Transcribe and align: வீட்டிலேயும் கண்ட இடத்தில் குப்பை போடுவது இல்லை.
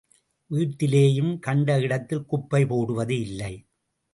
வீட்டிலேயும் 0.51 1.39
கண்ட 1.39 1.77
இடத்தில் 1.79 2.25
குப்பை 2.25 2.65
போடுவது 2.65 3.17
இல்லை. 3.19 3.53